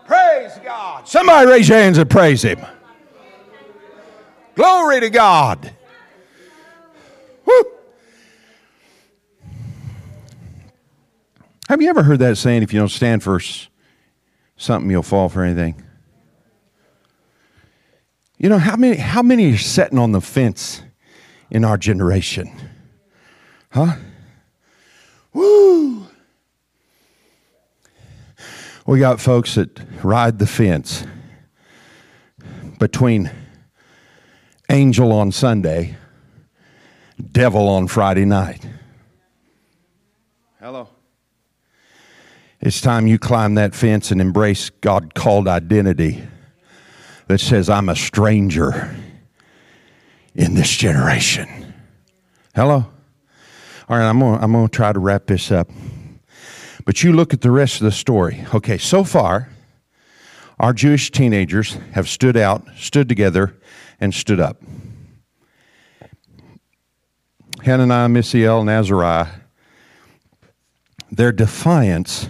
[0.06, 1.08] Praise God.
[1.08, 2.60] Somebody raise your hands and praise Him.
[4.56, 5.72] Glory to God.
[7.46, 7.64] Woo.
[11.68, 13.40] Have you ever heard that saying, if you don't stand for
[14.58, 15.84] something, you'll fall for anything?
[18.38, 20.82] You know, how many, how many are sitting on the fence
[21.50, 22.52] in our generation?
[23.72, 23.96] Huh?
[25.36, 26.08] Woo!
[28.86, 31.06] We got folks that ride the fence
[32.80, 33.30] between
[34.70, 35.98] angel on Sunday,
[37.34, 38.66] devil on Friday night.
[40.62, 40.88] Hello.
[42.62, 46.24] It's time you climb that fence and embrace God called identity
[47.28, 48.96] that says, I'm a stranger
[50.34, 51.74] in this generation.
[52.56, 52.95] Hello?
[53.88, 55.70] All right, I'm going I'm gonna try to wrap this up.
[56.86, 58.44] But you look at the rest of the story.
[58.52, 59.50] Okay, so far,
[60.60, 63.56] our Jewish teenagers have stood out, stood together,
[64.00, 64.60] and stood up.
[67.64, 69.28] Hananiah, Mishael, and Azariah,
[71.12, 72.28] their defiance,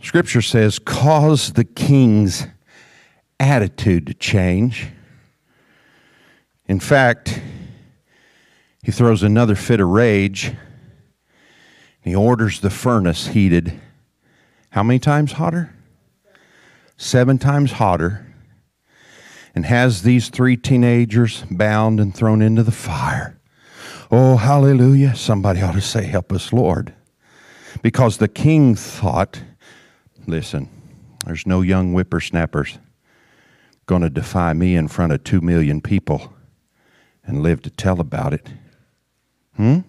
[0.00, 2.46] Scripture says, caused the king's
[3.40, 4.86] attitude to change.
[6.68, 7.40] In fact,
[8.82, 10.52] he throws another fit of rage.
[12.00, 13.80] He orders the furnace heated
[14.70, 15.74] how many times hotter?
[16.96, 18.26] Seven times hotter.
[19.54, 23.38] And has these three teenagers bound and thrown into the fire.
[24.10, 25.16] Oh, hallelujah.
[25.16, 26.94] Somebody ought to say, Help us, Lord.
[27.82, 29.40] Because the king thought,
[30.26, 30.68] listen,
[31.24, 32.78] there's no young whippersnappers
[33.86, 36.32] going to defy me in front of two million people
[37.24, 38.48] and live to tell about it.
[39.58, 39.80] Hmm?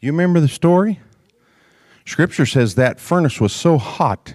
[0.00, 1.00] You remember the story?
[2.04, 4.34] Scripture says that furnace was so hot,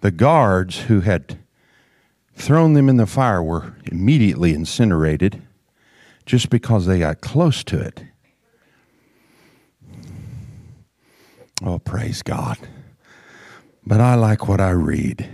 [0.00, 1.38] the guards who had
[2.34, 5.42] thrown them in the fire were immediately incinerated
[6.24, 8.04] just because they got close to it.
[11.62, 12.56] Oh, praise God.
[13.84, 15.28] But I like what I read.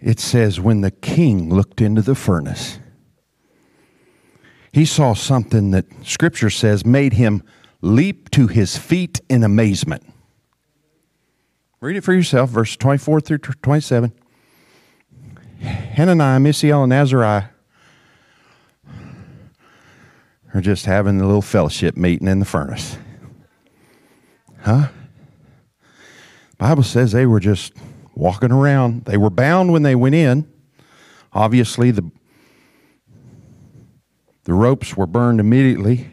[0.00, 2.78] It says, when the king looked into the furnace,
[4.78, 7.42] he saw something that Scripture says made him
[7.80, 10.04] leap to his feet in amazement.
[11.80, 14.12] Read it for yourself, verse 24 through 27.
[15.60, 17.46] Hananiah, Mishael, and Azariah
[20.54, 22.96] are just having a little fellowship meeting in the furnace.
[24.60, 24.90] Huh?
[26.56, 27.72] Bible says they were just
[28.14, 29.06] walking around.
[29.06, 30.48] They were bound when they went in.
[31.32, 32.08] Obviously, the,
[34.48, 36.08] the ropes were burned immediately.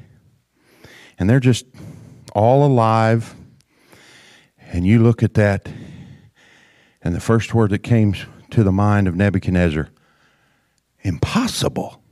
[1.17, 1.65] And they're just
[2.33, 3.33] all alive.
[4.59, 5.71] And you look at that,
[7.01, 8.13] and the first word that came
[8.49, 9.87] to the mind of Nebuchadnezzar
[10.99, 12.03] impossible.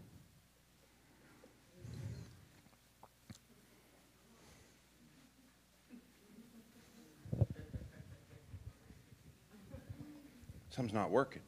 [10.70, 11.42] Something's not working.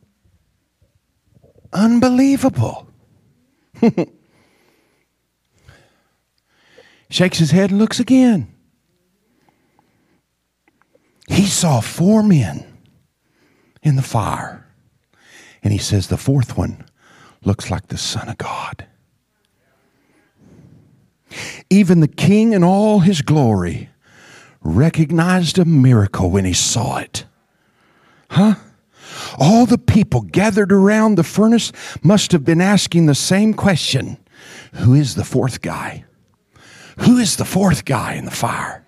[1.71, 2.89] Unbelievable.
[7.15, 8.53] Shakes his head and looks again.
[11.29, 12.65] He saw four men
[13.81, 14.67] in the fire.
[15.63, 16.83] And he says, The fourth one
[17.41, 18.85] looks like the Son of God.
[21.69, 23.91] Even the king in all his glory
[24.59, 27.23] recognized a miracle when he saw it.
[28.29, 28.55] Huh?
[29.39, 31.71] All the people gathered around the furnace
[32.03, 34.17] must have been asking the same question
[34.73, 36.03] Who is the fourth guy?
[36.99, 38.85] Who is the fourth guy in the fire?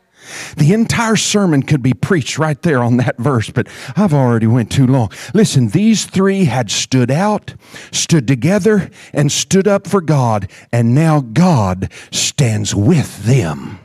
[0.57, 4.71] The entire sermon could be preached right there on that verse, but I've already went
[4.71, 5.11] too long.
[5.33, 7.53] Listen, these three had stood out,
[7.91, 13.79] stood together, and stood up for God, and now God stands with them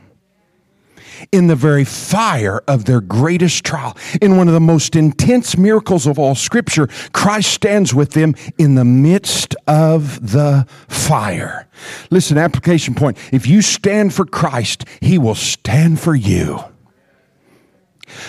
[1.31, 3.97] in the very fire of their greatest trial.
[4.21, 8.75] In one of the most intense miracles of all Scripture, Christ stands with them in
[8.75, 11.67] the midst of the fire.
[12.09, 16.63] Listen, application point if you stand for Christ, He will stand for you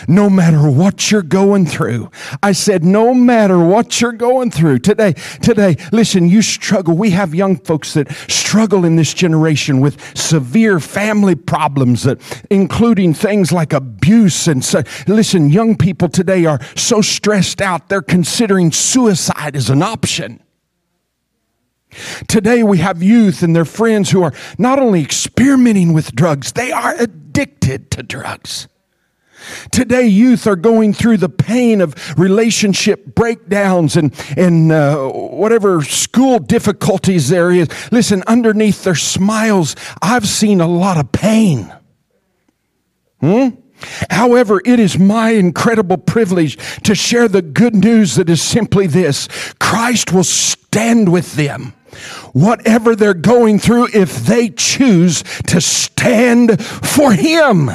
[0.09, 2.11] no matter what you're going through.
[2.43, 6.97] I said, no matter what you're going through today, today, listen, you struggle.
[6.97, 12.20] We have young folks that struggle in this generation with severe family problems that
[12.51, 18.03] including things like abuse and so, listen, young people today are so stressed out, they're
[18.03, 20.41] considering suicide as an option.
[22.27, 26.72] Today, we have youth and their friends who are not only experimenting with drugs, they
[26.72, 28.66] are addicted to drugs.
[29.70, 36.38] Today, youth are going through the pain of relationship breakdowns and, and uh, whatever school
[36.38, 37.68] difficulties there is.
[37.92, 41.72] Listen, underneath their smiles, I've seen a lot of pain.
[43.20, 43.49] Hmm?
[44.11, 49.28] However, it is my incredible privilege to share the good news that is simply this
[49.59, 51.74] Christ will stand with them.
[52.32, 57.70] Whatever they're going through, if they choose to stand for Him.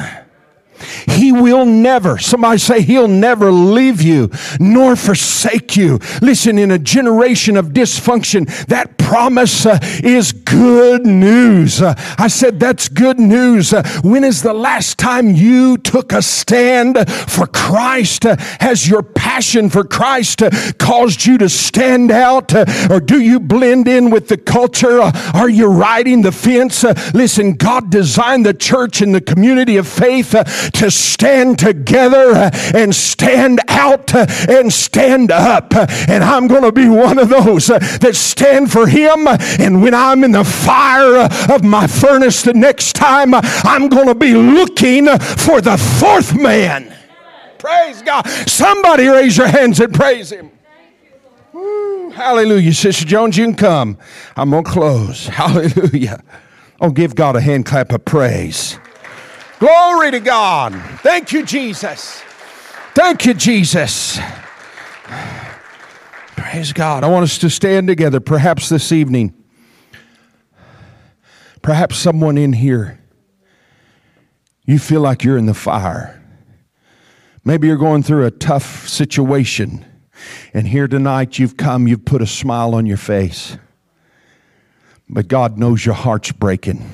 [1.08, 5.98] He will never, somebody say, He'll never leave you nor forsake you.
[6.22, 11.82] Listen, in a generation of dysfunction, that promise uh, is good news.
[11.82, 13.72] Uh, I said, That's good news.
[13.72, 18.24] Uh, when is the last time you took a stand for Christ?
[18.24, 22.54] Uh, has your passion for Christ uh, caused you to stand out?
[22.54, 25.00] Uh, or do you blend in with the culture?
[25.00, 26.84] are you riding the fence?
[27.14, 30.34] listen, God designed the church and the community of faith
[30.74, 35.74] to stand together and stand out and stand up.
[35.74, 39.26] And I'm going to be one of those that stand for Him.
[39.28, 44.14] And when I'm in the fire of my furnace the next time, I'm going to
[44.14, 46.96] be looking for the fourth man.
[47.58, 48.26] Praise God.
[48.48, 50.50] Somebody raise your hands and praise Him.
[52.12, 52.72] Hallelujah.
[52.72, 53.98] Sister Jones, you can come.
[54.36, 55.26] I'm going to close.
[55.28, 56.22] Hallelujah.
[56.80, 58.78] Oh, give God a hand clap of praise.
[59.60, 60.74] Glory to God.
[61.02, 62.22] Thank you, Jesus.
[62.94, 64.18] Thank you, Jesus.
[66.34, 67.04] Praise God.
[67.04, 69.34] I want us to stand together, perhaps this evening.
[71.60, 72.98] Perhaps someone in here,
[74.64, 76.22] you feel like you're in the fire.
[77.44, 79.84] Maybe you're going through a tough situation,
[80.54, 83.58] and here tonight you've come, you've put a smile on your face.
[85.06, 86.90] But God knows your heart's breaking.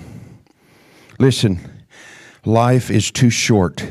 [1.20, 1.75] Listen,
[2.46, 3.84] Life is too short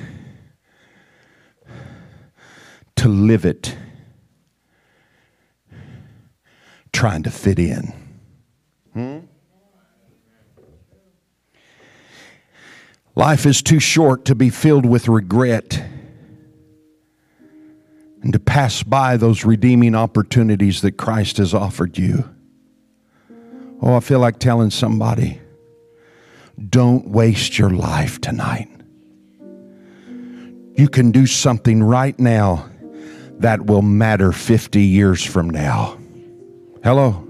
[2.95, 3.75] to live it
[6.93, 7.93] trying to fit in.
[8.93, 9.19] Hmm?
[13.13, 15.83] Life is too short to be filled with regret
[18.21, 22.33] and to pass by those redeeming opportunities that Christ has offered you.
[23.81, 25.41] Oh, I feel like telling somebody
[26.69, 28.69] don't waste your life tonight.
[30.75, 32.69] You can do something right now
[33.39, 35.97] that will matter 50 years from now.
[36.83, 37.27] Hello?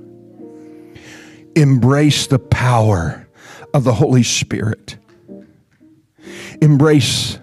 [1.56, 3.28] Embrace the power
[3.74, 4.98] of the Holy Spirit.
[6.62, 7.40] Embrace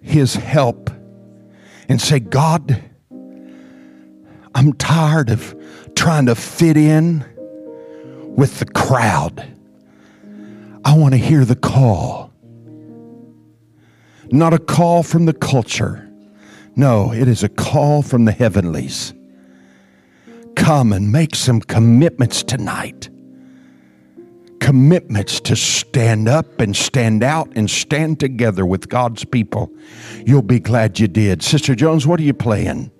[0.00, 0.90] His help
[1.88, 2.82] and say, God,
[4.54, 5.54] I'm tired of
[5.94, 7.24] trying to fit in
[8.36, 9.53] with the crowd.
[10.84, 12.32] I want to hear the call.
[14.30, 16.10] Not a call from the culture.
[16.76, 19.14] No, it is a call from the heavenlies.
[20.56, 23.08] Come and make some commitments tonight.
[24.60, 29.70] Commitments to stand up and stand out and stand together with God's people.
[30.24, 31.42] You'll be glad you did.
[31.42, 32.90] Sister Jones, what are you playing?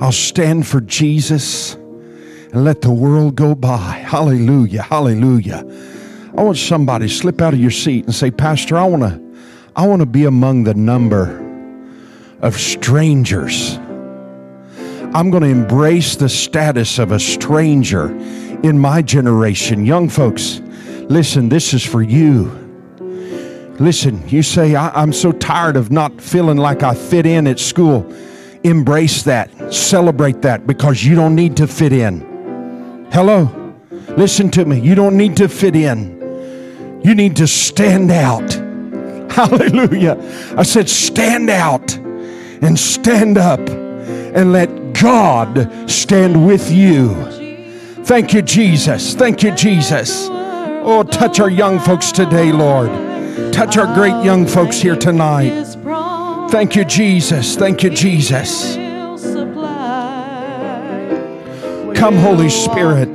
[0.00, 1.76] I'll stand for Jesus
[2.52, 4.04] and let the world go by.
[4.06, 4.82] Hallelujah.
[4.82, 5.64] Hallelujah.
[6.36, 9.22] I want somebody slip out of your seat and say, Pastor, I want to
[9.74, 11.40] I want to be among the number
[12.40, 13.76] of strangers.
[15.14, 18.10] I'm going to embrace the status of a stranger
[18.62, 19.86] in my generation.
[19.86, 20.60] Young folks,
[21.08, 22.50] listen, this is for you.
[23.78, 27.58] Listen, you say, I, am so tired of not feeling like I fit in at
[27.58, 28.10] school.
[28.62, 32.31] Embrace that, celebrate that because you don't need to fit in.
[33.12, 33.74] Hello?
[34.16, 34.80] Listen to me.
[34.80, 38.50] You don't need to fit in, you need to stand out.
[39.30, 40.16] Hallelujah.
[40.56, 47.14] I said, stand out and stand up and let God stand with you.
[48.04, 49.14] Thank you, Jesus.
[49.14, 50.28] Thank you, Jesus.
[50.30, 52.90] Oh, touch our young folks today, Lord.
[53.52, 55.66] Touch our great young folks here tonight.
[56.50, 57.56] Thank you, Jesus.
[57.56, 58.81] Thank you, Jesus.
[62.02, 63.14] Come, Holy Spirit.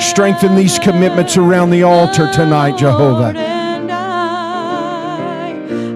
[0.00, 3.34] Strengthen these commitments around the altar tonight, Jehovah.
[3.36, 3.84] I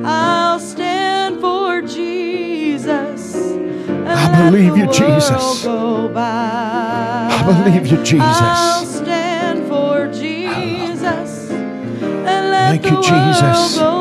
[0.04, 3.54] I'll stand for Jesus.
[4.04, 5.64] I believe you, Jesus.
[5.64, 9.00] I believe you, Jesus.
[12.68, 13.91] Thank you, Jesus.